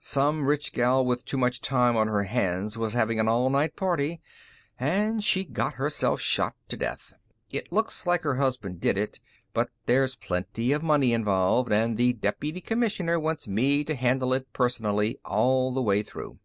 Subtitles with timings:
[0.00, 3.76] Some rich gal with too much time on her hands was having an all night
[3.76, 4.22] party,
[4.80, 7.12] and she got herself shot to death.
[7.50, 9.20] It looks like her husband did it,
[9.52, 14.50] but there's plenty of money involved, and the Deputy Commissioner wants me to handle it
[14.54, 16.38] personally, all the way through.